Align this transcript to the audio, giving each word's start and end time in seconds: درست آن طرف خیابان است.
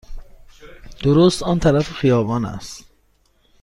درست 1.03 1.43
آن 1.43 1.59
طرف 1.59 1.89
خیابان 1.91 2.45
است. 2.45 2.85